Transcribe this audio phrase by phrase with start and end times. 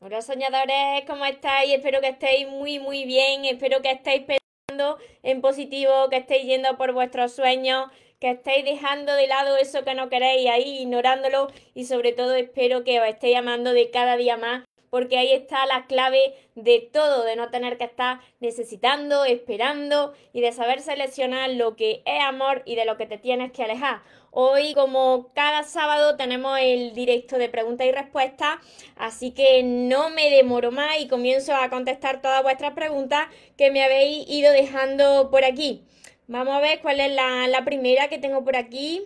[0.00, 1.74] Hola soñadores, ¿cómo estáis?
[1.74, 6.76] Espero que estéis muy muy bien, espero que estéis pensando en positivo, que estéis yendo
[6.76, 11.86] por vuestros sueños, que estéis dejando de lado eso que no queréis ahí, ignorándolo y
[11.86, 15.86] sobre todo espero que os estéis amando de cada día más porque ahí está la
[15.86, 21.76] clave de todo, de no tener que estar necesitando, esperando y de saber seleccionar lo
[21.76, 24.02] que es amor y de lo que te tienes que alejar.
[24.30, 28.58] Hoy, como cada sábado, tenemos el directo de preguntas y respuestas,
[28.96, 33.82] así que no me demoro más y comienzo a contestar todas vuestras preguntas que me
[33.82, 35.84] habéis ido dejando por aquí.
[36.26, 39.02] Vamos a ver cuál es la, la primera que tengo por aquí.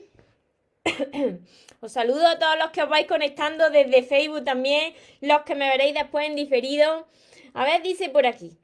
[1.80, 5.68] Os saludo a todos los que os vais conectando desde Facebook también, los que me
[5.68, 7.08] veréis después en diferido.
[7.54, 8.56] A ver, dice por aquí.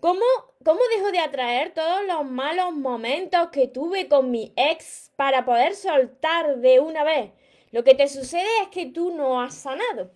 [0.00, 0.24] ¿Cómo,
[0.62, 5.74] ¿Cómo dejo de atraer todos los malos momentos que tuve con mi ex para poder
[5.74, 7.30] soltar de una vez?
[7.70, 10.10] Lo que te sucede es que tú no has sanado,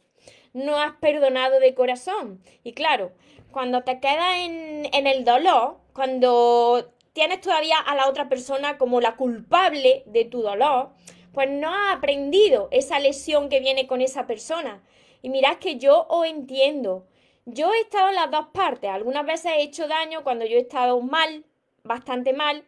[0.52, 2.42] no has perdonado de corazón.
[2.62, 3.12] Y claro,
[3.52, 9.00] cuando te quedas en, en el dolor, cuando tienes todavía a la otra persona como
[9.00, 10.90] la culpable de tu dolor,
[11.32, 14.82] pues no ha aprendido esa lesión que viene con esa persona.
[15.22, 17.06] Y mirad que yo os entiendo.
[17.52, 18.90] Yo he estado en las dos partes.
[18.90, 21.44] Algunas veces he hecho daño cuando yo he estado mal,
[21.82, 22.64] bastante mal,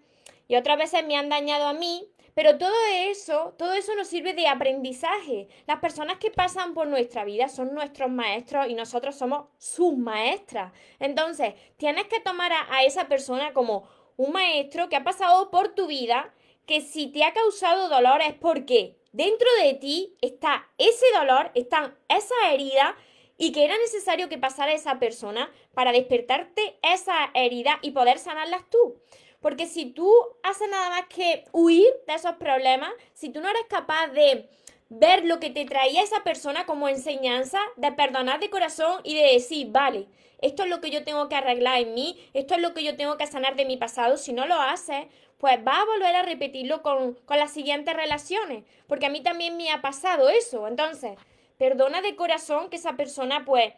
[0.49, 2.09] y otras veces me han dañado a mí.
[2.35, 5.49] Pero todo eso, todo eso nos sirve de aprendizaje.
[5.67, 10.73] Las personas que pasan por nuestra vida son nuestros maestros y nosotros somos sus maestras.
[10.99, 13.87] Entonces, tienes que tomar a, a esa persona como
[14.17, 16.33] un maestro que ha pasado por tu vida
[16.67, 21.95] que si te ha causado dolor es porque dentro de ti está ese dolor, están
[22.09, 22.95] esas heridas
[23.39, 28.69] y que era necesario que pasara esa persona para despertarte esa herida y poder sanarlas
[28.71, 28.97] tú.
[29.41, 30.11] Porque si tú
[30.43, 34.49] haces nada más que huir de esos problemas, si tú no eres capaz de
[34.89, 39.33] ver lo que te traía esa persona como enseñanza, de perdonar de corazón y de
[39.33, 40.07] decir, vale,
[40.43, 42.97] esto es lo que yo tengo que arreglar en mí, esto es lo que yo
[42.97, 45.07] tengo que sanar de mi pasado, si no lo haces,
[45.39, 49.71] pues va a volver a repetirlo con, las siguientes relaciones, porque a mí también me
[49.73, 50.69] ha pasado eso.
[50.69, 51.19] Entonces,
[51.63, 53.73] perdona de corazón que esa persona pues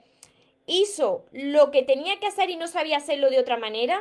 [0.65, 4.01] hizo lo que tenía que hacer y no sabía hacerlo de otra manera,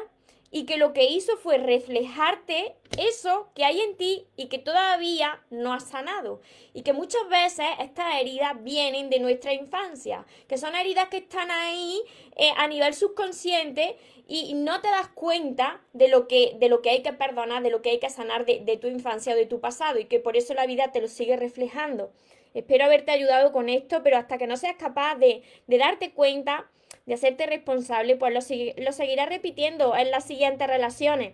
[0.51, 5.43] y que lo que hizo fue reflejarte eso que hay en ti y que todavía
[5.49, 6.39] no has sanado.
[6.73, 11.51] Y que muchas veces estas heridas vienen de nuestra infancia, que son heridas que están
[11.51, 11.99] ahí
[12.37, 16.91] eh, a nivel subconsciente y no te das cuenta de lo, que, de lo que
[16.91, 19.45] hay que perdonar, de lo que hay que sanar de, de tu infancia o de
[19.45, 22.13] tu pasado y que por eso la vida te lo sigue reflejando.
[22.53, 26.69] Espero haberte ayudado con esto, pero hasta que no seas capaz de, darte cuenta,
[27.05, 31.33] de hacerte responsable, pues lo, lo seguirás repitiendo en las siguientes relaciones.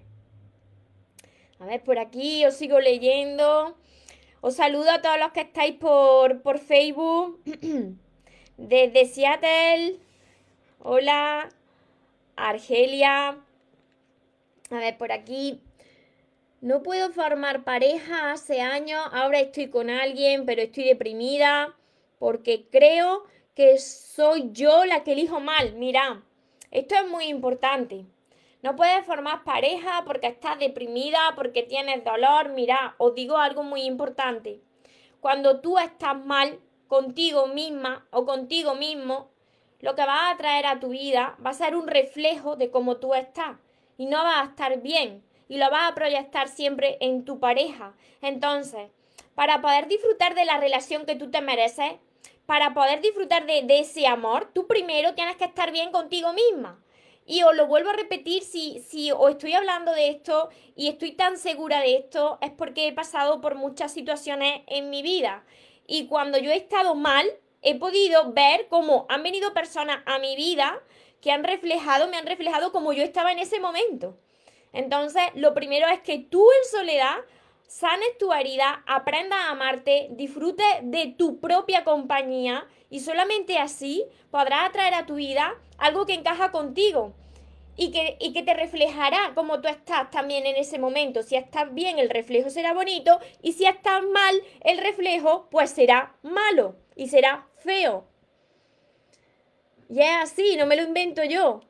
[1.59, 3.75] A ver, por aquí os sigo leyendo.
[4.41, 7.41] Os saludo a todos los que estáis por, por Facebook.
[8.57, 9.97] Desde Seattle.
[10.80, 11.50] Hola.
[12.38, 13.38] Argelia.
[14.72, 15.62] A ver, por aquí.
[16.62, 19.02] No puedo formar pareja hace años.
[19.14, 21.74] Ahora estoy con alguien, pero estoy deprimida
[22.18, 23.24] porque creo
[23.56, 25.75] que soy yo la que elijo mal.
[25.75, 26.22] Mira,
[26.72, 28.06] esto es muy importante.
[28.62, 32.50] No puedes formar pareja porque estás deprimida, porque tienes dolor.
[32.50, 34.59] Mira, os digo algo muy importante.
[35.22, 36.59] Cuando tú estás mal
[36.90, 39.30] contigo misma o contigo mismo,
[39.80, 42.98] lo que va a traer a tu vida va a ser un reflejo de cómo
[42.98, 43.56] tú estás
[43.98, 47.94] y no vas a estar bien y lo vas a proyectar siempre en tu pareja.
[48.22, 48.90] Entonces,
[49.36, 51.94] para poder disfrutar de la relación que tú te mereces,
[52.46, 56.82] para poder disfrutar de, ese amor, tú primero tienes que estar bien contigo misma.
[57.26, 61.12] Y os lo vuelvo a repetir, si, si os estoy hablando de esto y estoy
[61.12, 65.44] tan segura de esto, es porque he pasado por muchas situaciones en mi vida.
[65.86, 67.28] Y cuando yo he estado mal,
[67.62, 70.81] he podido ver cómo han venido personas a mi vida
[71.22, 74.18] que han reflejado, me han reflejado como yo estaba en ese momento.
[74.74, 77.18] Entonces, lo primero es que tú en soledad
[77.68, 84.69] sanes tu herida, aprenda a amarte, disfrute de tu propia compañía y solamente así podrás
[84.69, 87.13] atraer a tu vida algo que encaja contigo
[87.75, 91.24] y que, y que te reflejará como tú estás también en ese momento.
[91.24, 96.15] Si estás bien, el reflejo será bonito y si estás mal, el reflejo pues será
[96.24, 98.06] malo y será feo.
[99.89, 101.62] Y es así, no me lo invento yo.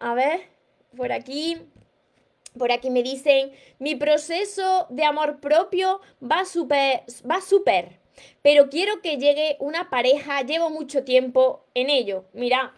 [0.00, 0.48] A ver,
[0.96, 1.58] por aquí
[2.60, 7.98] por aquí me dicen, mi proceso de amor propio va súper, va súper,
[8.42, 12.26] pero quiero que llegue una pareja, llevo mucho tiempo en ello.
[12.34, 12.74] Mira,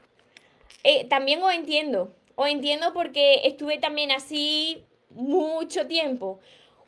[0.85, 6.39] eh, también os entiendo, os entiendo porque estuve también así mucho tiempo.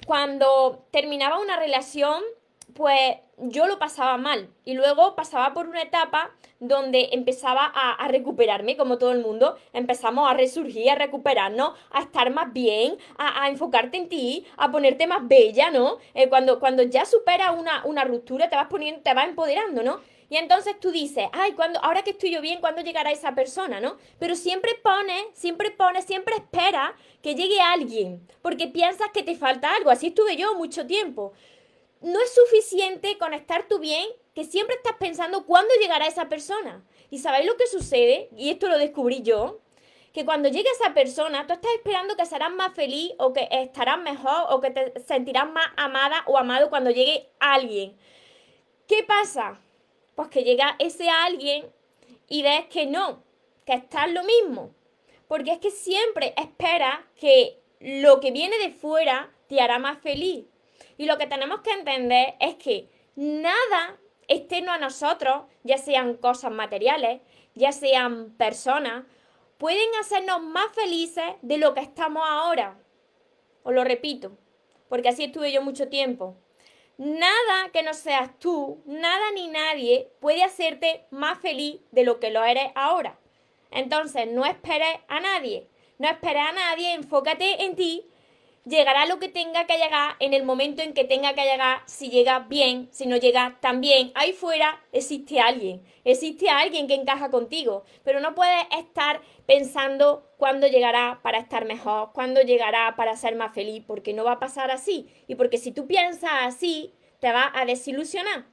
[0.07, 2.23] Cuando terminaba una relación,
[2.75, 6.31] pues yo lo pasaba mal y luego pasaba por una etapa
[6.61, 12.33] donde empezaba a, recuperarme como todo el mundo, empezamos a resurgir, a recuperarnos, a estar
[12.33, 15.99] más bien, a, enfocarte en ti, a ponerte más bella, ¿no?
[16.15, 20.01] Eh, cuando, cuando ya superas una, una ruptura te vas poniendo, te vas empoderando, ¿no?
[20.31, 23.81] Y entonces tú dices, ay, cuando, ahora que estoy yo bien, ¿cuándo llegará esa persona,
[23.81, 23.99] no?
[24.19, 29.75] Pero siempre pones, siempre pones, siempre espera que llegue alguien, porque piensas que te falta
[29.75, 29.91] algo.
[29.91, 31.35] Así estuve yo mucho tiempo
[32.05, 36.85] no es suficiente con estar tú bien, que siempre estás pensando cuándo llegará esa persona.
[37.09, 38.29] ¿Y sabéis lo que sucede?
[38.37, 39.61] Y esto lo descubrí yo,
[40.13, 43.99] que cuando llegue esa persona, tú estás esperando que serás más feliz o que estarás
[43.99, 47.97] mejor o que te sentirás más amada o amado cuando llegue alguien.
[48.87, 49.59] ¿Qué pasa?
[50.15, 51.73] Pues que llega ese alguien
[52.29, 53.23] y ves que no,
[53.65, 54.75] que estás lo mismo.
[55.27, 60.45] Porque es que siempre esperas que lo que viene de fuera te hará más feliz.
[60.97, 63.99] Y lo que tenemos que entender es que nada
[64.29, 67.21] externo a nosotros, ya sean cosas materiales,
[67.55, 69.05] ya sean personas,
[69.59, 72.79] pueden hacernos más felices de lo que estamos ahora.
[73.63, 74.37] Os lo repito,
[74.89, 76.37] porque así estuve yo mucho tiempo.
[76.97, 82.31] Nada que no seas tú, nada ni nadie puede hacerte más feliz de lo que
[82.31, 83.19] lo eres ahora.
[83.71, 85.69] Entonces, no esperes a nadie.
[85.99, 88.07] No esperes a nadie, enfócate en ti
[88.65, 92.11] llegará lo que tenga que llegar en el momento en que tenga que llegar, si
[92.11, 94.11] llega bien, si no llega también.
[94.15, 100.67] Ahí fuera existe alguien, existe alguien que encaja contigo, pero no puedes estar pensando cuándo
[100.67, 104.71] llegará para estar mejor, cuándo llegará para ser más feliz, porque no va a pasar
[104.71, 105.09] así.
[105.27, 108.47] Y porque si tú piensas así, te va a desilusionar.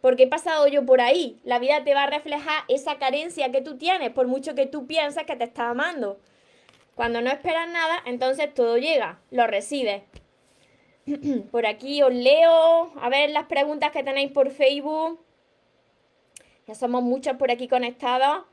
[0.00, 1.40] Porque he pasado yo por ahí.
[1.42, 4.86] La vida te va a reflejar esa carencia que tú tienes, por mucho que tú
[4.86, 6.20] pienses que te está amando.
[6.96, 10.02] Cuando no esperas nada, entonces todo llega, lo recibes.
[11.50, 15.20] por aquí os leo, a ver las preguntas que tenéis por Facebook.
[16.66, 18.44] Ya somos muchos por aquí conectados.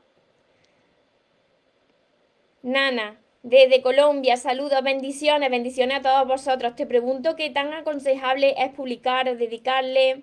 [2.60, 6.76] Nana, desde Colombia, saludos, bendiciones, bendiciones a todos vosotros.
[6.76, 10.22] Te pregunto qué tan aconsejable es publicar, dedicarle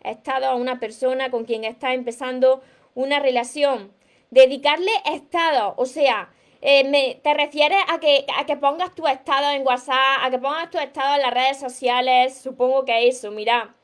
[0.00, 2.62] estado a una persona con quien está empezando
[2.94, 3.90] una relación.
[4.30, 6.30] Dedicarle estado, o sea,
[6.66, 10.70] eh, ¿Te refieres a que, a que pongas tu estado en WhatsApp, a que pongas
[10.70, 12.38] tu estado en las redes sociales?
[12.38, 13.74] Supongo que eso, mira.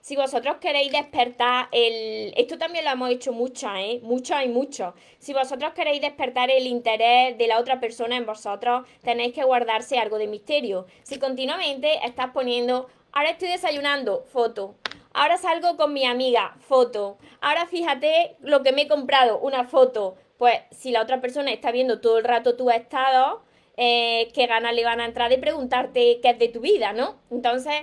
[0.00, 2.32] Si vosotros queréis despertar el...
[2.36, 4.00] Esto también lo hemos hecho mucho, ¿eh?
[4.02, 4.94] Y mucho.
[5.18, 9.98] Si vosotros queréis despertar el interés de la otra persona en vosotros, tenéis que guardarse
[9.98, 10.86] algo de misterio.
[11.02, 14.74] Si continuamente estás poniendo, ahora estoy desayunando, foto.
[15.12, 17.18] Ahora salgo con mi amiga, foto.
[17.42, 21.70] Ahora fíjate lo que me he comprado, una foto pues si la otra persona está
[21.70, 23.44] viendo todo el rato tu estado,
[23.76, 27.14] eh, qué ganas le van a entrar de preguntarte qué es de tu vida, ¿no?
[27.30, 27.74] Entonces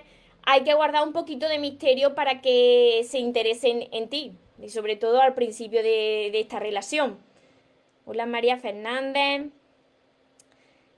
[0.44, 4.98] hay que guardar un poquito de misterio para que se interesen en ti, y sobre
[4.98, 7.18] todo al principio de, de esta relación.
[8.04, 9.54] Hola María Fernández.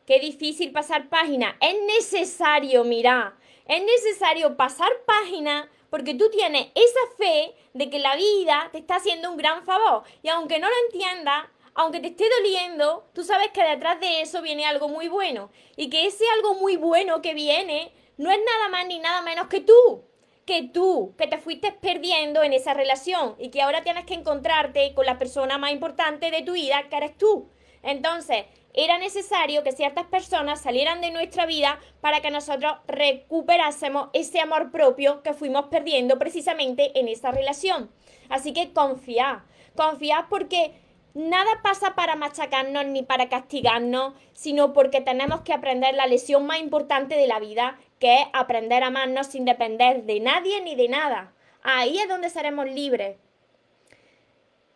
[0.08, 1.58] Qué difícil pasar página.
[1.62, 3.38] Es necesario, mira,
[3.68, 8.96] es necesario pasar página porque tú tienes esa fe de que la vida te está
[8.96, 10.04] haciendo un gran favor.
[10.24, 14.42] Y aunque no lo entiendas, aunque te esté doliendo, tú sabes que detrás de eso
[14.42, 15.52] viene algo muy bueno.
[15.76, 19.48] Y que ese algo muy bueno que viene no es nada más ni nada menos
[19.48, 20.06] que tú.
[20.46, 24.94] Que tú, que te fuiste perdiendo en esa relación y que ahora tienes que encontrarte
[24.94, 27.50] con la persona más importante de tu vida, que eres tú.
[27.84, 34.40] Entonces, era necesario que ciertas personas salieran de nuestra vida para que nosotros recuperásemos ese
[34.40, 37.92] amor propio que fuimos perdiendo precisamente en esa relación.
[38.30, 39.44] Así que confía,
[39.76, 40.74] confía porque
[41.14, 46.60] nada pasa para machacarnos ni para castigarnos, sino porque tenemos que aprender la lección más
[46.60, 50.88] importante de la vida, que es aprender a amarnos sin depender de nadie ni de
[50.88, 51.34] nada.
[51.62, 53.18] Ahí es donde seremos libres.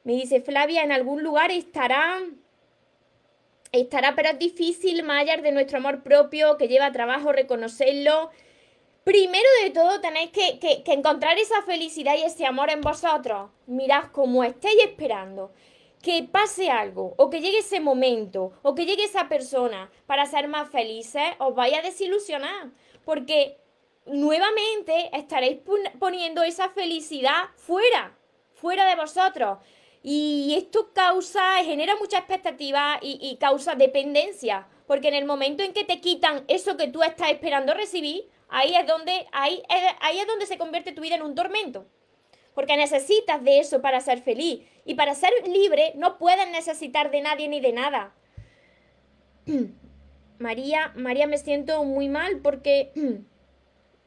[0.04, 2.45] Me dice Flavia, en algún lugar estarán
[3.82, 8.30] estará, pero es difícil, Mayar, de nuestro amor propio, que lleva trabajo reconocerlo.
[9.04, 13.52] Primero de todo tenéis que, encontrar esa felicidad y ese amor en vosotros.
[13.68, 15.52] Mirad cómo estéis esperando
[16.02, 20.48] que pase algo, o que llegue ese momento, o que llegue esa persona para ser
[20.48, 22.72] más felices, os vaya a desilusionar.
[23.04, 23.58] Porque
[24.06, 25.60] nuevamente estaréis
[26.00, 28.18] poniendo esa felicidad fuera,
[28.54, 29.60] fuera de vosotros.
[30.08, 35.84] Y esto causa, genera mucha expectativa y, causa dependencia, porque en el momento en que
[35.84, 39.64] te quitan eso que tú estás esperando recibir, ahí es donde, ahí,
[40.02, 41.88] ahí es donde se convierte tu vida en un tormento.
[42.54, 44.62] Porque necesitas de eso para ser feliz.
[44.86, 48.14] Y para ser libre no puedes necesitar de nadie ni de nada.
[50.38, 52.92] María, María, me siento muy mal porque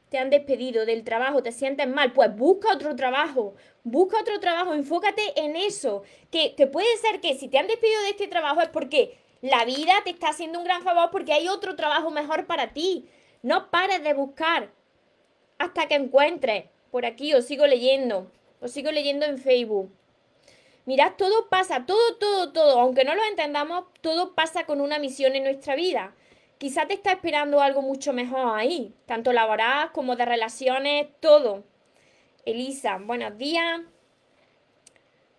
[0.09, 4.75] te han despedido del trabajo, te sientes mal, pues busca otro trabajo, busca otro trabajo,
[4.75, 8.61] enfócate en eso, que, que puede ser que si te han despedido de este trabajo
[8.61, 12.47] es porque la vida te está haciendo un gran favor porque hay otro trabajo mejor
[12.47, 13.09] para ti.
[13.43, 14.71] No pares de buscar
[15.59, 16.65] hasta que encuentres.
[16.91, 19.93] Por aquí os sigo leyendo, os sigo leyendo en Facebook.
[20.87, 25.37] Mirad, todo pasa, todo, todo, todo, aunque no lo entendamos, todo pasa con una misión
[25.37, 26.15] en nuestra vida.
[26.59, 31.63] Quizá te está esperando algo mucho mejor ahí, tanto laboral como de relaciones, todo.
[32.45, 33.81] Elisa, buenos días.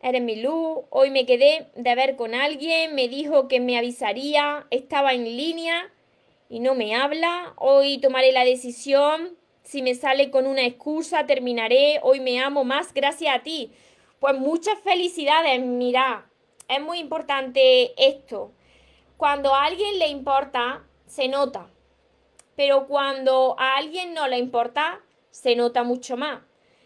[0.02, 0.86] Eres mi luz.
[0.90, 5.92] Hoy me quedé de ver con alguien, me dijo que me avisaría, estaba en línea
[6.48, 7.52] y no me habla.
[7.58, 9.38] Hoy tomaré la decisión.
[9.64, 12.00] Si me sale con una excusa, terminaré.
[12.02, 13.74] Hoy me amo más gracias a ti.
[14.22, 15.60] Pues muchas felicidades.
[15.60, 16.30] Mira,
[16.70, 18.54] es muy importante esto.
[19.18, 21.68] Cuando a alguien le importa, se nota.
[22.56, 25.02] Pero cuando a alguien no le importa,
[25.32, 26.42] se nota mucho más.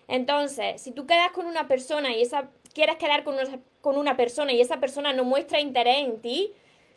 [0.07, 4.17] Entonces, si tú quedas con una persona y esa quieres quedar con una, con una
[4.17, 6.53] persona y esa persona no muestra interés en ti,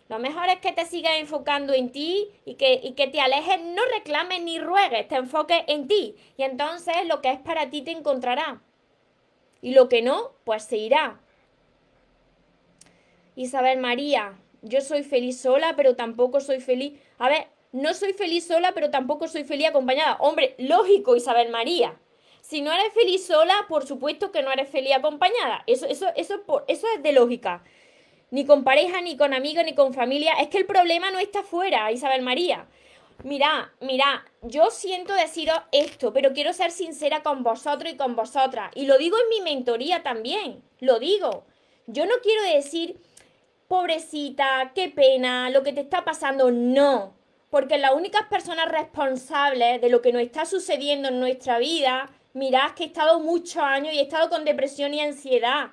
[0.09, 3.61] lo mejor es que te sigas enfocando en ti y que, y que te alejes,
[3.61, 6.17] no reclames ni ruegues, te enfoques en ti.
[6.37, 8.63] Y entonces lo que es para ti te encontrará.
[9.61, 11.21] Y lo que no, pues se irá.
[13.35, 16.99] Isabel María, yo soy feliz sola, pero tampoco soy feliz.
[17.19, 20.17] A ver, no soy feliz sola, pero tampoco soy feliz acompañada.
[20.21, 21.99] Hombre, lógico, Isabel María.
[22.41, 25.65] Si no eres feliz sola, por supuesto que no eres feliz acompañada.
[25.67, 27.65] Eso, eso, eso, eso es de lógica.
[28.31, 30.35] Ni con pareja, ni con amigos, ni con familia.
[30.41, 32.67] Es que el problema no está fuera, Isabel María.
[33.25, 38.71] Mira, mira, yo siento deciros esto, pero quiero ser sincera con vosotros y con vosotras.
[38.75, 40.63] Y lo digo en mi mentoría también.
[40.81, 41.45] Lo digo.
[41.87, 43.01] Yo no quiero decir
[43.69, 47.15] pobrecita, qué pena, lo que te está pasando, no.
[47.51, 52.73] Porque las únicas personas responsables de lo que nos está sucediendo en nuestra vida, mirad
[52.73, 55.71] que he estado muchos años y he estado con depresión y ansiedad.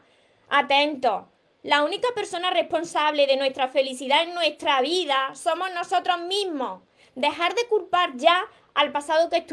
[0.50, 1.26] Atentos.
[1.64, 6.82] La única persona responsable de nuestra felicidad en nuestra vida somos nosotros mismos.
[7.16, 9.46] Dejar de culpar ya al pasado que,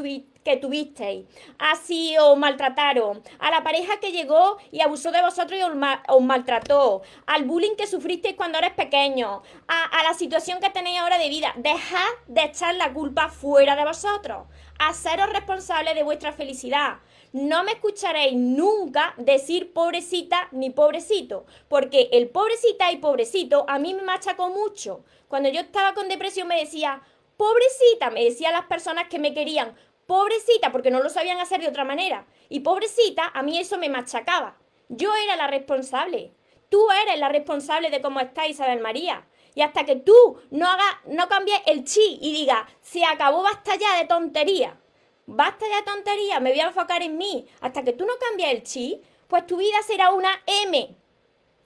[0.44, 1.26] que tuvisteis,
[1.58, 7.02] así os maltrataron, a la pareja que llegó y abusó de vosotros y os, maltrató,
[7.26, 11.28] al bullying que sufristeis cuando eres pequeño, a, a, la situación que tenéis ahora de
[11.28, 11.52] vida.
[11.56, 14.46] Dejad de echar la culpa fuera de vosotros,
[14.78, 16.98] haceros responsables de vuestra felicidad.
[17.32, 23.94] No me escucharéis nunca decir pobrecita ni pobrecito, porque el pobrecita y pobrecito a mí
[23.94, 25.04] me machacó mucho.
[25.28, 27.02] Cuando yo estaba con depresión me decía,
[27.36, 29.76] pobrecita, me decían las personas que me querían,
[30.10, 32.26] pobrecita, porque no lo sabían hacer de otra manera.
[32.48, 34.56] Y pobrecita, a mí eso me machacaba.
[34.88, 36.32] Yo era la responsable.
[36.68, 39.24] Tú eres la responsable de cómo está Isabel María.
[39.54, 43.76] Y hasta que tú no hagas, no cambies el chi y digas, se acabó, basta
[43.76, 44.80] ya de tontería.
[45.26, 47.46] Basta ya de tontería, me voy a enfocar en mí.
[47.60, 50.92] Hasta que tú no cambies el chi, pues tu vida será una M.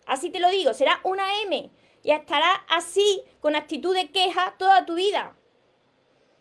[0.05, 1.71] Así te lo digo, será una M.
[2.03, 5.35] Y estarás así, con actitud de queja, toda tu vida.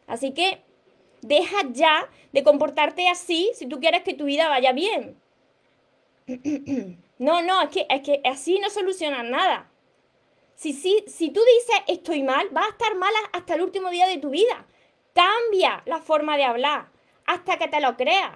[0.06, 0.66] Así que
[1.27, 5.18] deja ya de comportarte así si tú quieres que tu vida vaya bien.
[7.20, 9.72] No, no, es que, es que así no solucionas nada.
[10.56, 14.08] Si, si, si tú dices estoy mal, vas a estar mal hasta el último día
[14.08, 14.65] de tu vida.
[15.13, 16.89] Cambia la forma de hablar
[17.25, 18.32] hasta que te lo creas.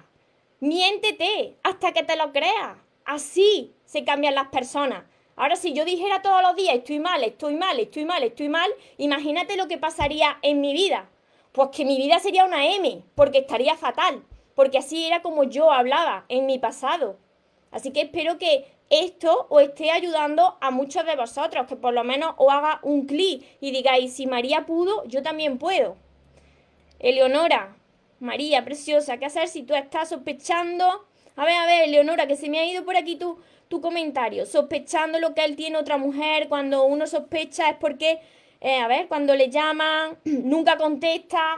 [0.59, 2.77] Miéntete hasta que te lo creas.
[3.03, 5.03] Así se cambian las personas.
[5.35, 8.71] Ahora, si yo dijera todos los días estoy mal, estoy mal, estoy mal, estoy mal,
[8.97, 11.09] imagínate lo que pasaría en mi vida.
[11.57, 14.23] Pues que mi vida sería una M, porque estaría fatal,
[14.53, 17.17] porque así era como yo hablaba en mi pasado.
[17.71, 22.03] Así que espero que esto os esté ayudando a muchos de vosotros, que por lo
[22.03, 25.97] menos os haga un clic y digáis, si María pudo, yo también puedo.
[26.99, 27.75] Eleonora,
[28.19, 31.07] María, preciosa, ¿qué hacer si tú estás sospechando?
[31.35, 34.45] A ver, a ver, Eleonora, que se me ha ido por aquí tu, tu comentario,
[34.45, 38.19] sospechando lo que él tiene otra mujer, cuando uno sospecha es porque
[38.61, 41.57] eh, a ver, cuando le llaman, nunca contesta,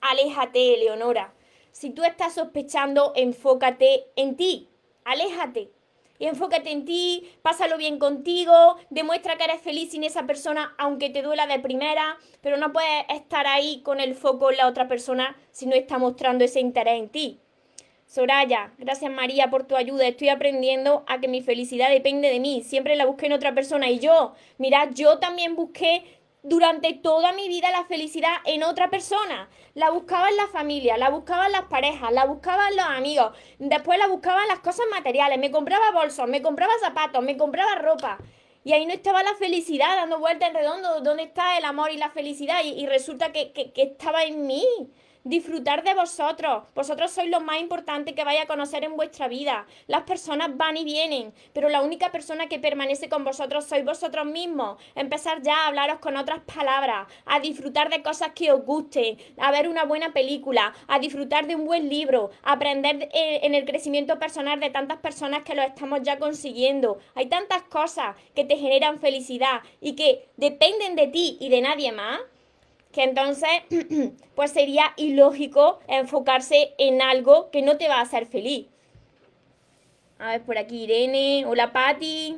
[0.00, 1.32] aléjate, Leonora.
[1.70, 4.68] Si tú estás sospechando, enfócate en ti,
[5.04, 5.70] aléjate.
[6.18, 11.10] Y enfócate en ti, pásalo bien contigo, demuestra que eres feliz sin esa persona, aunque
[11.10, 14.86] te duela de primera, pero no puedes estar ahí con el foco en la otra
[14.86, 17.40] persona si no está mostrando ese interés en ti.
[18.06, 20.06] Soraya, gracias María por tu ayuda.
[20.06, 22.62] Estoy aprendiendo a que mi felicidad depende de mí.
[22.62, 23.88] Siempre la busqué en otra persona.
[23.88, 26.04] Y yo, mira, yo también busqué
[26.42, 29.48] durante toda mi vida la felicidad en otra persona.
[29.74, 33.36] La buscaba en la familia, la buscaba en las parejas, la buscaba en los amigos,
[33.58, 37.76] después la buscaba en las cosas materiales, me compraba bolsos, me compraba zapatos, me compraba
[37.76, 38.18] ropa.
[38.64, 41.96] Y ahí no estaba la felicidad dando vueltas en redondo, ¿dónde está el amor y
[41.96, 42.62] la felicidad?
[42.64, 44.64] Y, resulta que, que estaba en mí.
[45.24, 46.64] Disfrutar de vosotros.
[46.74, 49.66] Vosotros sois lo más importante que vaya a conocer en vuestra vida.
[49.86, 54.26] Las personas van y vienen, pero la única persona que permanece con vosotros sois vosotros
[54.26, 54.78] mismos.
[54.94, 59.50] Empezar ya a hablaros con otras palabras, a disfrutar de cosas que os gusten, a
[59.50, 63.64] ver una buena película, a disfrutar de un buen libro, a aprender eh, en el
[63.64, 66.98] crecimiento personal de tantas personas que lo estamos ya consiguiendo.
[67.14, 71.92] Hay tantas cosas que te generan felicidad y que dependen de ti y de nadie
[71.92, 72.20] más
[72.92, 73.48] que entonces
[74.34, 78.66] pues sería ilógico enfocarse en algo que no te va a hacer feliz.
[80.18, 82.36] A ver, por aquí Irene, hola Patti.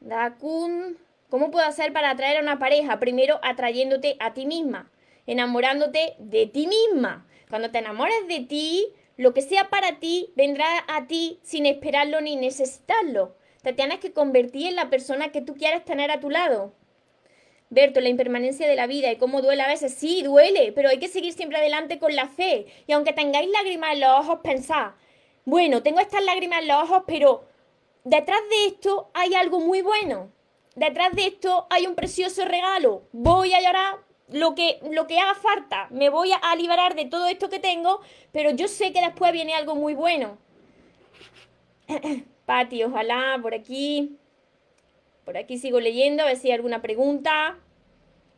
[0.00, 0.98] Dakun,
[1.30, 2.98] ¿cómo puedo hacer para atraer a una pareja?
[2.98, 4.90] Primero atrayéndote a ti misma,
[5.26, 7.26] enamorándote de ti misma.
[7.48, 12.20] Cuando te enamores de ti, lo que sea para ti vendrá a ti sin esperarlo
[12.20, 13.34] ni necesitarlo.
[13.62, 16.72] Te tienes que convertir en la persona que tú quieres tener a tu lado.
[17.70, 19.92] Berto, la impermanencia de la vida y cómo duele a veces.
[19.94, 22.66] Sí, duele, pero hay que seguir siempre adelante con la fe.
[22.86, 24.92] Y aunque tengáis lágrimas en los ojos, pensad,
[25.44, 27.44] bueno, tengo estas lágrimas en los ojos, pero
[28.04, 30.30] detrás de esto hay algo muy bueno.
[30.74, 33.02] Detrás de esto hay un precioso regalo.
[33.12, 33.96] Voy a llorar
[34.30, 35.88] lo que, lo que haga falta.
[35.90, 38.00] Me voy a liberar de todo esto que tengo,
[38.32, 40.38] pero yo sé que después viene algo muy bueno.
[42.46, 44.16] Pati, ojalá, por aquí.
[45.28, 47.58] Por aquí sigo leyendo, a ver si hay alguna pregunta.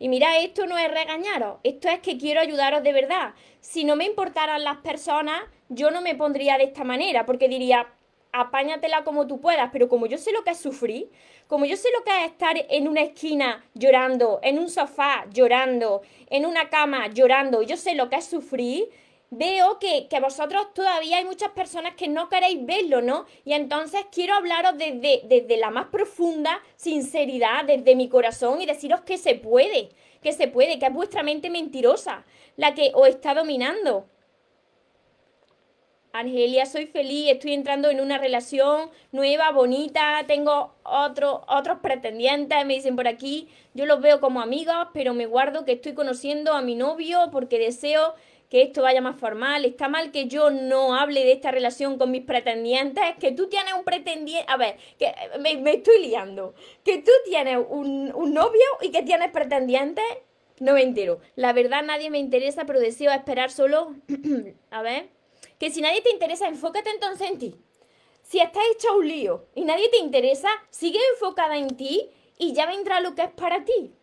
[0.01, 3.35] Y mira, esto no es regañaros, esto es que quiero ayudaros de verdad.
[3.61, 7.87] Si no me importaran las personas, yo no me pondría de esta manera, porque diría,
[8.33, 11.09] apáñatela como tú puedas, pero como yo sé lo que es sufrir,
[11.47, 16.03] como yo sé lo que es estar en una esquina llorando, en un sofá llorando,
[16.29, 18.89] en una cama llorando, yo sé lo que es sufrir,
[19.31, 23.27] veo que, vosotros todavía hay muchas personas que no queréis verlo, ¿no?
[23.45, 29.01] Y entonces quiero hablaros desde, desde la más profunda sinceridad, desde mi corazón y deciros
[29.03, 32.25] que se puede, que se puede, que es vuestra mente mentirosa
[32.57, 34.07] la que os está dominando.
[36.13, 42.75] Argelia, soy feliz, estoy entrando en una relación nueva, bonita, tengo otro, otros pretendientes, me
[42.75, 46.63] dicen por aquí, yo los veo como amigos, pero me guardo que estoy conociendo a
[46.63, 48.15] mi novio porque deseo
[48.51, 49.65] que esto vaya más formal.
[49.65, 53.73] Está mal que yo no hable de esta relación con mis pretendientes, que tú tienes
[53.73, 58.91] un pretendiente, a ver, que me, estoy liando, que tú tienes un, un novio y
[58.91, 60.05] que tienes pretendientes,
[60.59, 61.21] no me entero.
[61.37, 63.95] La verdad nadie me interesa, pero deseo esperar solo,
[64.71, 65.09] a ver,
[65.59, 67.55] que si nadie te interesa, enfócate entonces en ti.
[68.23, 72.67] Si estás hecho un lío y nadie te interesa, sigue enfocada en ti y ya
[72.67, 73.95] vendrá lo que es para ti.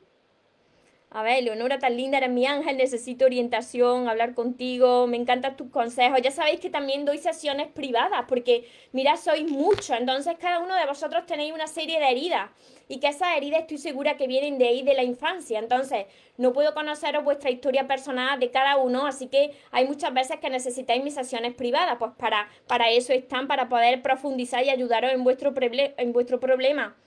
[1.10, 5.72] A ver, Leonora, tan linda, eres mi ángel, necesito orientación, hablar contigo, me encantan tus
[5.72, 6.20] consejos.
[6.22, 10.86] Ya sabéis que también doy sesiones privadas, porque mira, sois muchos, entonces cada uno de
[10.86, 12.52] vosotros tenéis una serie de heridas
[12.90, 15.60] y que esas heridas estoy segura que vienen de ahí, de la infancia.
[15.60, 20.40] Entonces, no puedo conoceros vuestra historia personal de cada uno, así que hay muchas veces
[20.42, 25.14] que necesitáis mis sesiones privadas, pues para, para eso están, para poder profundizar y ayudaros
[25.14, 26.98] en vuestro, en vuestro problema.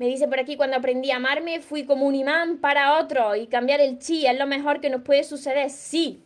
[0.00, 3.48] Me dice por aquí, cuando aprendí a amarme, fui como un imán para otro y
[3.48, 5.68] cambiar el chi es lo mejor que nos puede suceder.
[5.68, 6.22] Sí,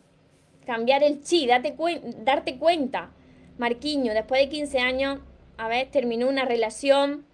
[0.65, 1.75] cambiar el chi, date
[2.19, 3.11] darte cuenta.
[3.57, 5.19] Marquiño, después de 15 años,
[5.57, 7.25] a ver, terminó una relación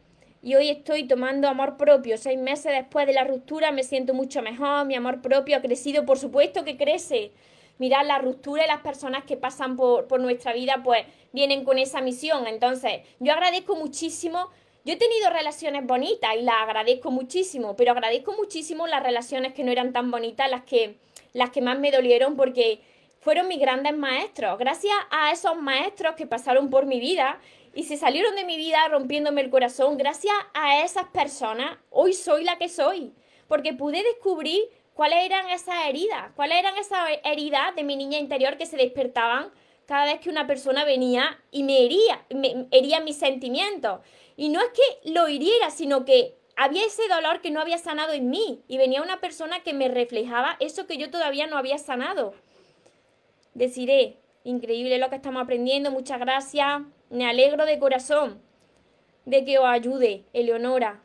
[0.42, 2.18] y hoy estoy tomando amor propio.
[2.18, 6.08] Seis meses después de la ruptura me siento mucho mejor, mi amor propio ha crecido,
[6.08, 7.34] por supuesto que crece.
[7.78, 11.78] Mirad, la ruptura y las personas que pasan por, por nuestra vida, pues vienen con
[11.78, 12.48] esa misión.
[12.48, 14.50] Entonces, yo agradezco muchísimo
[14.84, 19.64] yo he tenido relaciones bonitas y las agradezco muchísimo, pero agradezco muchísimo las relaciones que
[19.64, 20.96] no eran tan bonitas, las que,
[21.34, 22.82] las que más me dolieron porque
[23.20, 24.58] fueron mis grandes maestros.
[24.58, 27.40] Gracias a esos maestros que pasaron por mi vida
[27.76, 32.44] y se salieron de mi vida rompiéndome el corazón, gracias a esas personas, hoy soy
[32.44, 33.14] la que soy,
[33.48, 34.62] porque pude descubrir
[34.94, 39.52] cuáles eran esas heridas, cuáles eran esas heridas de mi niña interior que se despertaban
[39.86, 44.00] cada vez que una persona venía y me hería, me hería mis sentimientos.
[44.42, 48.12] Y no es que lo hiriera, sino que había ese dolor que no había sanado
[48.12, 51.78] en mí y venía una persona que me reflejaba eso que yo todavía no había
[51.78, 52.34] sanado.
[53.54, 58.42] Deciré, increíble lo que estamos aprendiendo, muchas gracias, me alegro de corazón
[59.26, 61.04] de que os ayude, Eleonora.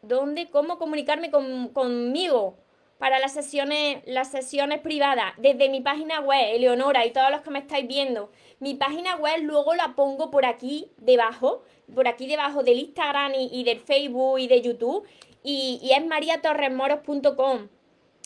[0.00, 0.48] ¿Dónde?
[0.48, 2.56] ¿Cómo comunicarme conmigo?
[2.98, 7.50] Para las sesiones, las sesiones privadas desde mi página web, Eleonora, y todos los que
[7.50, 8.30] me estáis viendo.
[8.58, 11.62] Mi página web luego la pongo por aquí debajo,
[11.94, 15.06] por aquí debajo del Instagram y, del Facebook y de YouTube,
[15.42, 17.68] y, y es mariatorresmoros.com.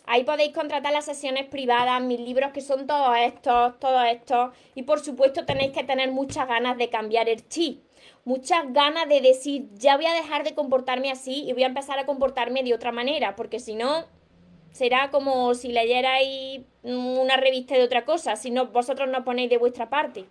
[0.07, 4.51] Ahí podéis contratar las sesiones privadas, mis libros que son todos estos, todos estos.
[4.75, 7.83] Y por supuesto tenéis que tener muchas ganas de cambiar el chip.
[8.25, 11.99] Muchas ganas de decir, ya voy a dejar de comportarme así y voy a empezar
[11.99, 14.05] a comportarme de otra manera, porque si no,
[14.73, 19.59] será como si leyerais una revista de otra cosa, si no, vosotros no ponéis de
[19.59, 20.27] vuestra parte.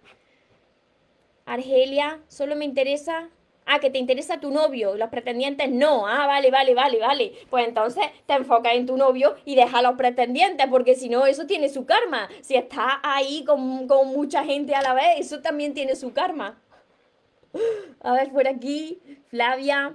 [1.46, 3.30] Argelia, solo me interesa
[3.72, 6.08] Ah, que te interesa tu novio, los pretendientes no.
[6.08, 7.34] Ah, vale, vale, vale, vale.
[7.52, 11.28] Pues entonces te enfocas en tu novio y deja a los pretendientes, porque si no,
[11.28, 12.28] eso tiene su karma.
[12.42, 16.60] Si estás ahí con, con mucha gente a la vez, eso también tiene su karma.
[18.02, 19.00] A ver, por aquí,
[19.30, 19.94] Flavia.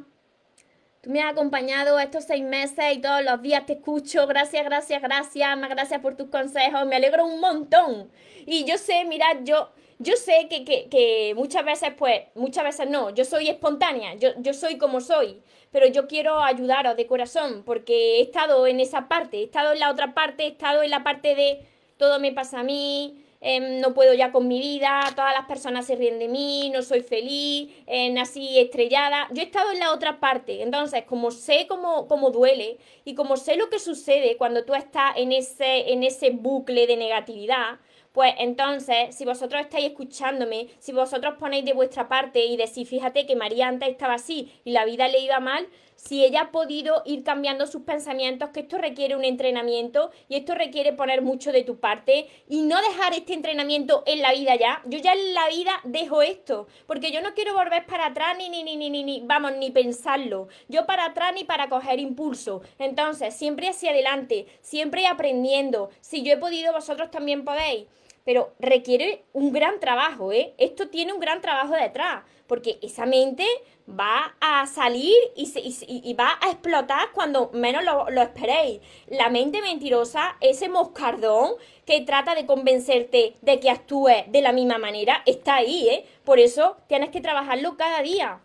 [1.05, 4.27] Tú me has acompañado estos seis meses y todos los días te escucho.
[4.27, 5.59] Gracias, gracias, gracias.
[5.59, 6.87] Más gracias por tus consejos.
[6.87, 8.11] Me alegro un montón.
[8.47, 12.88] Y yo sé, mirad, yo yo sé que, que, que, muchas veces, pues, muchas veces
[12.88, 15.40] no, yo soy espontánea, yo, yo soy como soy,
[15.71, 19.79] pero yo quiero ayudaros de corazón, porque he estado en esa parte, he estado en
[19.79, 23.81] la otra parte, he estado en la parte de todo me pasa a mí, em,
[23.81, 27.03] no puedo ya con mi vida, todas las personas se ríen de mí, no soy
[27.03, 29.29] feliz, eh, nací estrellada.
[29.33, 33.37] Yo he estado en la otra parte, entonces como sé cómo, cómo duele y como
[33.37, 37.79] sé lo que sucede cuando tú estás en ese, en ese bucle de negatividad,
[38.15, 43.27] pues entonces, si vosotros estáis escuchándome, si vosotros ponéis de vuestra parte y decís, fíjate
[43.27, 47.03] que María antes estaba así y la vida le iba mal, si ella ha podido
[47.05, 51.65] ir cambiando sus pensamientos, que esto requiere un entrenamiento y esto requiere poner mucho de
[51.65, 54.83] tu parte y no dejar este entrenamiento en la vida ya.
[54.87, 58.49] Yo ya en la vida dejo esto, porque yo no quiero volver para atrás ni,
[58.49, 60.49] ni, ni, ni, ni, vamos, ni pensarlo.
[60.69, 62.63] Yo para atrás ni para coger impulso.
[62.79, 65.91] Entonces, siempre hacia adelante, siempre aprendiendo.
[66.01, 67.87] Si yo he podido, vosotros también podéis
[68.25, 70.55] pero requiere un gran trabajo, ¿eh?
[70.59, 73.47] Esto tiene un gran trabajo detrás, porque esa mente
[73.89, 78.81] va a salir y, va a explotar cuando menos lo, lo, esperéis.
[79.09, 81.53] La mente mentirosa, ese moscardón
[81.85, 86.07] que trata de convencerte de que actúes de la misma manera, está ahí, ¿eh?
[86.25, 88.41] Por eso tienes que trabajarlo cada día.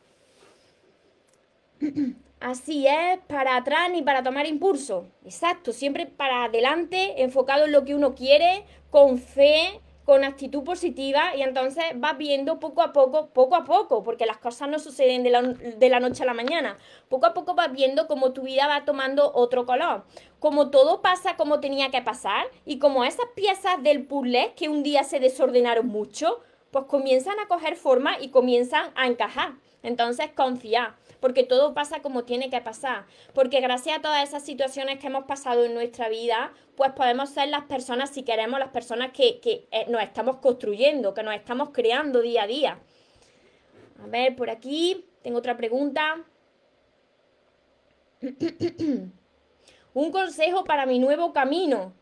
[2.40, 5.08] Así es, para atrás ni para tomar impulso.
[5.26, 11.36] Exacto, siempre para adelante, enfocado en lo que uno quiere, con fe, con actitud positiva
[11.36, 15.22] y entonces vas viendo poco a poco, poco a poco, porque las cosas no suceden
[15.22, 18.42] de la, de la, noche a la mañana, poco a poco vas viendo cómo tu
[18.42, 20.06] vida va tomando otro color,
[20.40, 24.82] como todo pasa como tenía que pasar y como esas piezas del puzzle que un
[24.82, 26.40] día se desordenaron mucho,
[26.72, 29.52] pues comienzan a coger forma y comienzan a encajar.
[29.84, 35.00] Entonces confía porque todo pasa como tiene que pasar, porque gracias a todas esas situaciones
[35.00, 39.12] que hemos pasado en nuestra vida, pues podemos ser las personas, si queremos, las personas
[39.12, 42.80] que, eh, nos estamos construyendo, que nos estamos creando día a día.
[44.04, 46.24] A ver, por aquí tengo otra pregunta.
[49.94, 51.94] Un consejo para mi nuevo camino.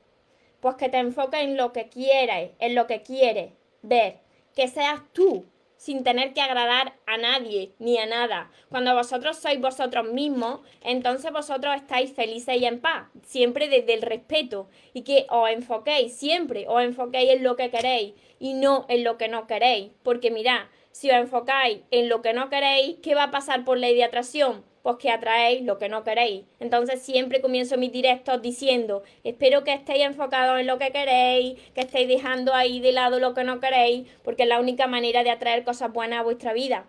[0.60, 4.19] Pues que te enfoques en lo que quieres, en lo que quieres ver.
[4.56, 5.45] Que seas tú,
[5.78, 8.52] sin tener que agradar a nadie ni a nada.
[8.70, 14.02] Cuando vosotros sois vosotros mismos, entonces vosotros estáis felices y en paz, siempre desde el
[14.02, 19.04] respeto y que os enfoquéis, siempre os enfoquéis en lo que queréis y no en
[19.04, 19.92] lo que no queréis.
[20.04, 23.78] Porque mirad, si os enfocáis en lo que no queréis, ¿qué va a pasar por
[23.78, 24.66] ley de atracción?
[24.88, 26.45] Pues que atraéis lo que no queréis.
[26.62, 31.82] Entonces siempre comienzo mis directos diciendo, espero que estéis enfocados en lo que queréis, que
[31.82, 35.30] estéis dejando ahí de lado lo que no queréis, porque es la única manera de
[35.30, 36.86] atraer cosas buenas a vuestra vida.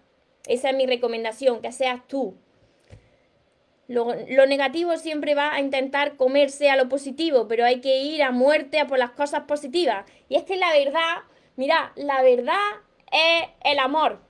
[0.46, 2.37] Esa es mi recomendación, que seas tú.
[3.88, 4.14] Lo,
[4.46, 8.78] negativo siempre va a intentar comerse a lo positivo, pero hay que ir a muerte
[8.78, 10.08] a por las cosas positivas.
[10.28, 11.24] Y es que la verdad,
[11.56, 12.62] mira, la verdad
[13.11, 14.20] es el amor.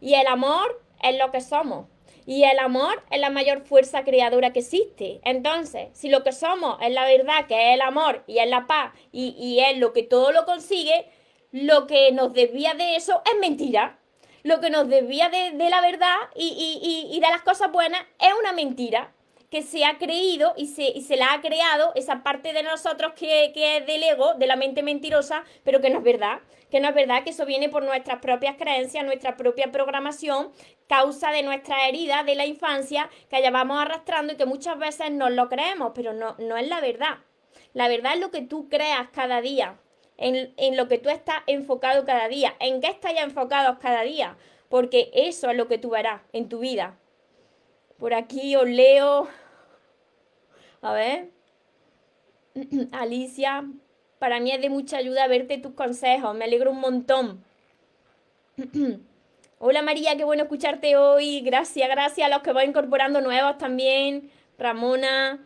[0.00, 1.91] Y el amor es lo que somos.
[2.26, 5.20] Y el amor es la mayor fuerza creadora que existe.
[5.24, 8.66] Entonces, si lo que somos es la verdad, que es el amor y es la
[8.66, 11.06] paz y, es lo que todo lo consigue,
[11.50, 13.98] lo que nos desvía de eso es mentira.
[14.44, 18.52] Lo que nos desvía de, la verdad y, y, de las cosas buenas es una
[18.52, 19.12] mentira
[19.52, 23.12] que se ha creído y se, y se la ha creado esa parte de nosotros
[23.12, 26.38] que, que es del ego, de la mente mentirosa, pero que no es verdad
[26.70, 30.52] que no es verdad, que eso viene por nuestras propias creencias, nuestra propia programación,
[30.88, 35.28] causa de nuestra herida de la infancia que llevamos arrastrando y que muchas veces no
[35.28, 37.18] lo creemos, pero no, no es la verdad.
[37.74, 39.78] La verdad es lo que tú creas cada día,
[40.16, 44.38] en, en lo que tú estás enfocado cada día, en qué estás enfocado cada día,
[44.70, 46.96] porque eso es lo que tú verás en tu vida.
[47.98, 49.28] Por aquí os leo,
[50.82, 51.30] a ver,
[52.92, 53.64] Alicia,
[54.18, 56.34] para mí es de mucha ayuda verte tus consejos.
[56.34, 57.44] Me alegro un montón.
[59.58, 61.40] Hola María, qué bueno escucharte hoy.
[61.40, 64.30] Gracias, gracias a los que van incorporando nuevos también.
[64.58, 65.40] Ramona.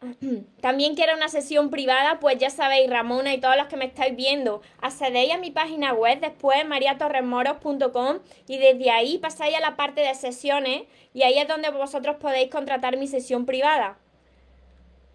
[0.60, 4.14] También quiero una sesión privada, pues ya sabéis, Ramona y todos los que me estáis
[4.14, 10.02] viendo, accedéis a mi página web después, mariatorremoros.com y desde ahí pasáis a la parte
[10.02, 10.82] de sesiones
[11.14, 13.98] y ahí es donde vosotros podéis contratar mi sesión privada.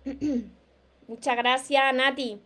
[1.07, 2.41] Muchas gracias, Nati.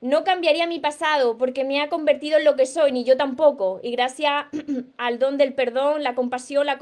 [0.00, 3.78] No cambiaría mi pasado porque me ha convertido en lo que soy, ni yo tampoco.
[3.82, 4.46] Y gracias
[4.96, 6.78] al don del perdón, la compasión, la,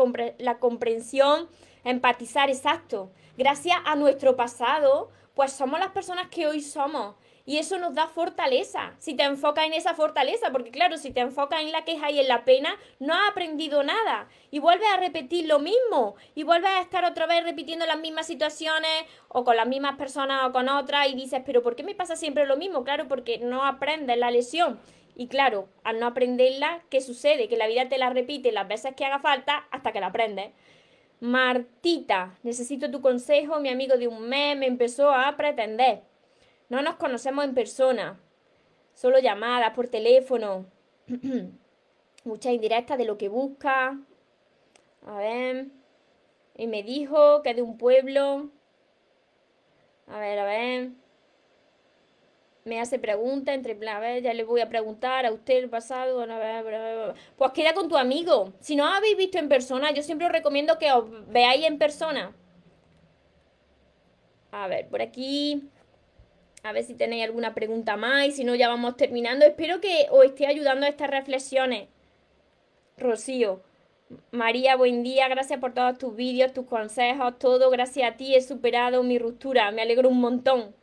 [0.59, 1.49] comprensión,
[1.85, 3.11] empatizar, exacto.
[3.37, 7.14] Gracias a nuestro pasado, pues somos las personas que hoy somos.
[7.46, 11.20] Y eso nos da fortaleza, si te enfocas en esa fortaleza, porque claro, si te
[11.20, 14.29] enfocas en la queja y en la pena, no has aprendido nada.
[14.50, 18.26] Y vuelves a repetir lo mismo, y vuelves a estar otra vez repitiendo las mismas
[18.26, 21.94] situaciones, o con las mismas personas o con otras, y dices, pero ¿por qué me
[21.94, 22.85] pasa siempre lo mismo?
[22.85, 24.79] Claro, porque no aprendes la lesión.
[25.16, 27.48] Y claro, al no aprenderla, ¿qué sucede?
[27.48, 30.53] Que la vida te la repite las veces que haga falta hasta que la aprendes.
[31.20, 36.03] Martita, necesito tu consejo, mi amigo de un mes me empezó a pretender.
[36.70, 38.20] No nos conocemos en persona,
[38.94, 40.66] solo llamadas por teléfono.
[42.24, 43.98] Muchas indirectas de lo que busca.
[45.04, 45.66] A ver.
[46.56, 48.50] Y me dijo que es de un pueblo.
[50.06, 50.90] A ver, a ver.
[52.64, 56.20] Me hace preguntas entre a ver, ya le voy a preguntar a usted el pasado.
[56.20, 58.52] A ver, Pues queda con tu amigo.
[58.61, 62.33] Si no habéis visto en persona, yo siempre os recomiendo que os veáis en persona.
[64.52, 65.68] A ver, por aquí.
[66.62, 69.46] A ver si tenéis alguna pregunta más y si no ya vamos terminando.
[69.46, 71.88] Espero que os esté ayudando a estas reflexiones.
[72.99, 73.62] Rocío.
[74.31, 75.29] María, buen día.
[75.29, 77.70] Gracias por todos tus vídeos, tus consejos, todo.
[77.70, 79.70] Gracias a ti he superado mi ruptura.
[79.70, 80.75] Me alegro un montón.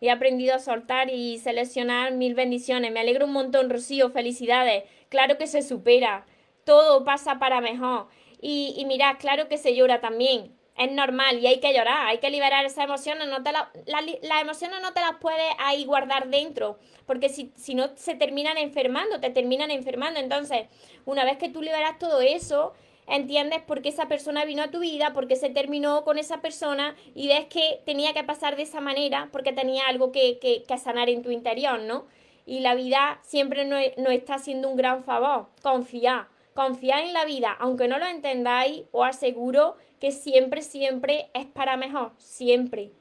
[0.00, 2.90] He aprendido a soltar y seleccionar mil bendiciones.
[2.90, 4.10] Me alegro un montón, Rocío.
[4.10, 4.84] Felicidades.
[5.10, 6.26] Claro que se supera.
[6.64, 8.08] Todo pasa para mejor.
[8.40, 12.18] Y, y mirad, claro que se llora también es normal y hay que llorar, hay
[12.18, 16.28] que liberar esas emociones, no te la, las emociones no te las puedes ahí guardar
[16.28, 20.18] dentro, porque si, si no se terminan enfermando, te terminan enfermando.
[20.18, 20.68] Entonces,
[21.04, 22.72] una vez que tú liberas todo eso,
[23.06, 26.40] entiendes por qué esa persona vino a tu vida, por qué se terminó con esa
[26.40, 30.62] persona y ves que tenía que pasar de esa manera porque tenía algo que, que,
[30.62, 32.06] que sanar en tu interior, ¿no?
[32.46, 35.48] Y la vida siempre nos, no está haciendo un gran favor.
[35.62, 41.46] Confía, confía en la vida, aunque no lo entendáis, os aseguro que siempre, siempre es
[41.46, 42.92] para mejor, siempre.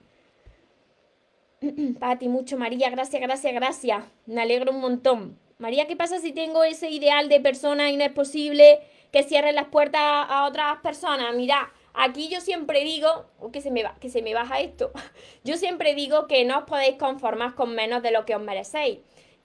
[2.00, 4.04] Para ti mucho, María, gracias, gracias, gracias.
[4.26, 5.38] Me alegro un montón.
[5.58, 8.80] María, ¿qué pasa si tengo ese ideal de persona y no es posible
[9.12, 11.36] que cierren las puertas a otras personas?
[11.36, 14.92] Mira, aquí yo siempre digo, que se me va, que se me baja esto.
[15.44, 19.00] Yo siempre digo que no os podéis conformar con menos de lo que os merecéis.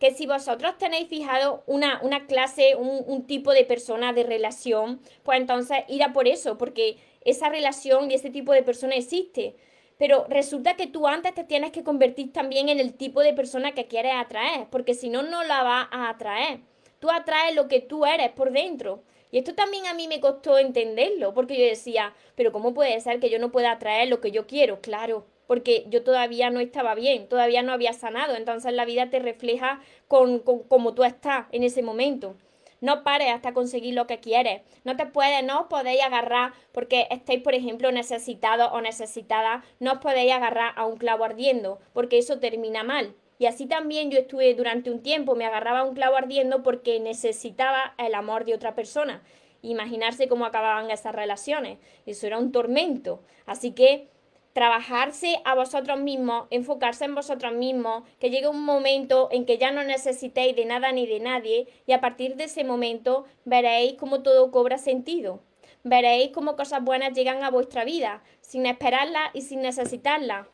[0.04, 5.00] Que si vosotros tenéis fijado una, una clase, un, un tipo de persona, de relación,
[5.22, 9.56] pues entonces ir a por eso, porque esa relación y ese tipo de persona existe.
[9.96, 13.72] Pero resulta que tú antes te tienes que convertir también en el tipo de persona
[13.72, 16.60] que quieres atraer, porque si no, no la vas a atraer.
[16.98, 19.02] Tú atraes lo que tú eres por dentro.
[19.30, 23.20] Y esto también a mí me costó entenderlo, porque yo decía, pero ¿cómo puede ser
[23.20, 24.82] que yo no pueda atraer lo que yo quiero?
[24.82, 29.18] Claro, porque yo todavía no estaba bien, todavía no había sanado, entonces la vida te
[29.18, 32.36] refleja con, como tú estás en ese momento.
[32.84, 34.60] No pares hasta conseguir lo que quieres.
[34.84, 39.64] No te puedes, no os podéis agarrar porque estáis, por ejemplo, necesitados o necesitadas.
[39.80, 43.14] No os podéis agarrar a un clavo ardiendo porque eso termina mal.
[43.38, 47.00] Y así también yo estuve durante un tiempo, me agarraba a un clavo ardiendo porque
[47.00, 49.22] necesitaba el amor de otra persona.
[49.62, 51.78] Imaginarse cómo acababan esas relaciones.
[52.04, 53.22] Eso era un tormento.
[53.46, 54.08] Así que
[54.54, 59.72] trabajarse a vosotros mismos, enfocarse en vosotros mismos, que llegue un momento en que ya
[59.72, 64.22] no necesitéis de nada ni de nadie y a partir de ese momento veréis cómo
[64.22, 65.42] todo cobra sentido.
[65.82, 70.46] Veréis cómo cosas buenas llegan a vuestra vida, sin esperarlas y sin necesitarlas.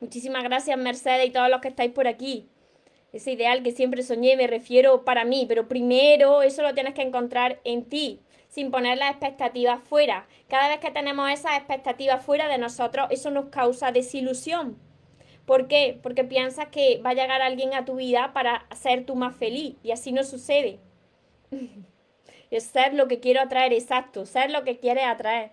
[0.00, 2.48] Muchísimas gracias Mercedes y todos los que estáis por aquí.
[3.12, 7.02] Ese ideal que siempre soñé me refiero para mí, pero primero eso lo tienes que
[7.02, 8.23] encontrar en ti
[8.54, 10.28] sin poner las expectativas fuera.
[10.48, 14.78] Cada vez que tenemos esas expectativas fuera de nosotros, eso nos causa desilusión.
[15.44, 15.98] ¿Por qué?
[16.00, 19.74] Porque piensas que va a llegar alguien a tu vida para ser tú más feliz
[19.82, 20.78] y así no sucede.
[22.52, 25.50] es ser lo que quiero atraer, exacto, ser lo que quieres atraer.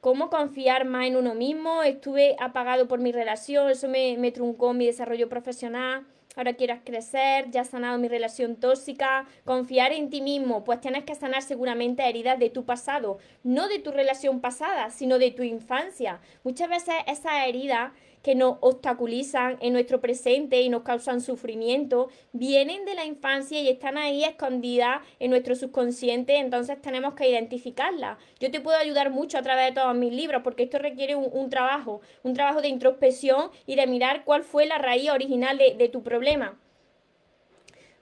[0.00, 1.82] ¿Cómo confiar más en uno mismo?
[1.82, 7.50] Estuve apagado por mi relación, eso me, me truncó mi desarrollo profesional ahora quieras crecer,
[7.50, 12.08] ya has sanado mi relación tóxica, confiar en ti mismo, pues tienes que sanar seguramente
[12.08, 16.20] heridas de tu pasado, no de tu relación pasada, sino de tu infancia.
[16.42, 17.92] Muchas veces esas heridas
[18.24, 23.68] que nos obstaculizan en nuestro presente y nos causan sufrimiento, vienen de la infancia y
[23.68, 28.16] están ahí escondidas en nuestro subconsciente, entonces tenemos que identificarlas.
[28.40, 31.50] Yo te puedo ayudar mucho a través de todos mis libros, porque esto requiere un,
[31.50, 36.02] trabajo, un trabajo de introspección y de mirar cuál fue la raíz original de, tu
[36.02, 36.58] problema.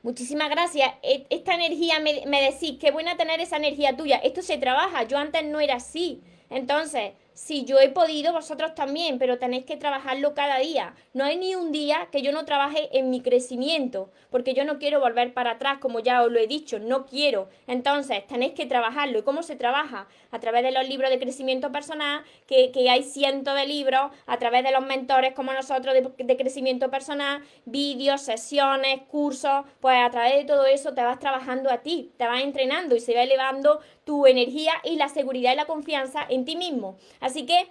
[0.05, 0.89] Muchísimas gracias.
[1.03, 4.19] E, esta energía me, me decís, qué buena tener esa energía tuya.
[4.19, 5.03] Esto se trabaja.
[5.03, 6.23] Yo antes no era así.
[6.49, 10.95] Entonces, si yo he podido, vosotros también, pero tenéis que trabajarlo cada día.
[11.15, 14.79] No hay ni un día que yo no trabaje en mi crecimiento, porque yo no
[14.79, 17.49] quiero volver para atrás, como ya os lo he dicho, no quiero.
[17.67, 19.19] Entonces, tenéis que trabajarlo.
[19.19, 20.07] ¿Y cómo se trabaja?
[20.31, 24.65] A través de los libros de crecimiento personal, que, hay cientos de libros, a través
[24.65, 30.35] de los mentores como nosotros de, de crecimiento personal, vídeos, sesiones, cursos, pues a través
[30.35, 33.81] de todo eso te vas trabajando a ti, te vas entrenando y se va elevando
[34.05, 36.97] tu energía y la seguridad y la confianza en ti mismo.
[37.21, 37.71] Así que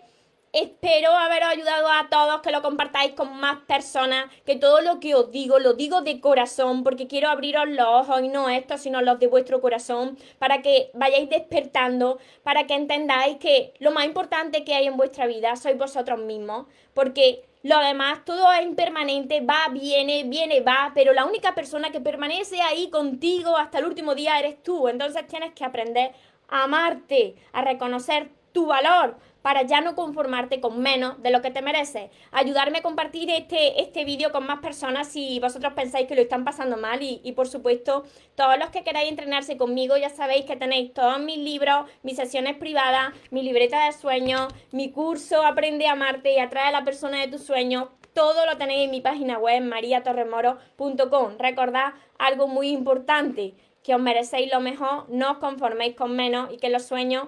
[0.54, 5.16] espero haberos ayudado a todos, que lo compartáis con más personas, que todo lo que
[5.16, 9.02] os digo lo digo de corazón, porque quiero abriros los ojos y no estos, sino
[9.02, 14.66] los de vuestro corazón, para que vayáis despertando, para que entendáis que lo más importante
[14.66, 19.68] que hay en vuestra vida sois vosotros mismos, porque lo demás, todo es impermanente, va,
[19.72, 24.40] viene, viene, va, pero la única persona que permanece ahí contigo hasta el último día
[24.40, 24.88] eres tú.
[24.88, 26.12] Entonces tienes que aprender
[26.50, 31.52] a amarte, a reconocer tu valor para ya no conformarte con menos de lo que
[31.52, 32.10] te mereces.
[32.32, 36.46] Ayudarme a compartir este, este vídeo con más personas si vosotros pensáis que lo están
[36.46, 38.04] pasando mal y, por supuesto
[38.36, 42.56] todos los que queráis entrenarse conmigo ya sabéis que tenéis todos mis libros, mis sesiones
[42.58, 47.20] privadas, mi libreta de sueños, mi curso Aprende a amarte y atrae a la persona
[47.20, 47.90] de tus sueños.
[48.14, 51.38] Todo lo tenéis en mi página web mariatorremoro.com.
[51.38, 56.58] Recordad algo muy importante, que os merecéis lo mejor, no os conforméis con menos y
[56.58, 57.28] que los sueños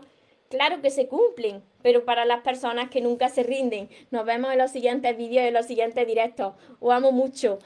[0.54, 3.90] claro que se cumplen, pero para las personas que nunca se rinden.
[4.12, 6.54] Nos vemos en los siguientes vídeos y en los siguientes directos.
[6.80, 7.58] Os amo mucho.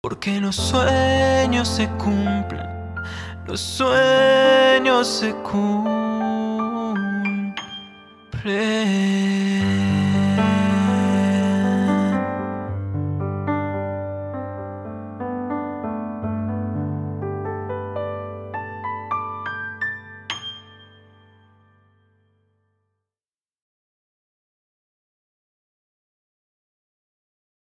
[0.00, 2.66] Porque los sueños se cumplen,
[3.46, 5.76] los sueños se cumplen.